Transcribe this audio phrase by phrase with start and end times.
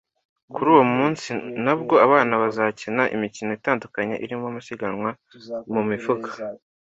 [0.53, 1.27] Kuri uwo munsi
[1.79, 5.09] ngo abana bazakina imikino itandukanye irimo amasiganwa
[5.73, 6.29] mu mifuka